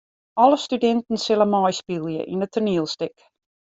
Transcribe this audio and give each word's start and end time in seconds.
Alle 0.43 0.57
studinten 0.61 1.21
sille 1.25 1.47
meispylje 1.51 2.27
yn 2.33 2.43
it 2.47 2.53
toanielstik. 2.59 3.17